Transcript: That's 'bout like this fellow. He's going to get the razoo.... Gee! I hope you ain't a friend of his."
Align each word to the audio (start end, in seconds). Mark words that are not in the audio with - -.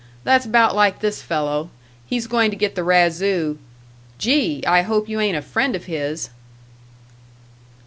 That's 0.23 0.47
'bout 0.47 0.75
like 0.75 0.99
this 0.99 1.21
fellow. 1.21 1.69
He's 2.07 2.25
going 2.25 2.49
to 2.49 2.57
get 2.57 2.73
the 2.73 2.81
razoo.... 2.81 3.59
Gee! 4.17 4.65
I 4.65 4.81
hope 4.81 5.07
you 5.07 5.19
ain't 5.19 5.37
a 5.37 5.43
friend 5.43 5.75
of 5.75 5.85
his." 5.85 6.31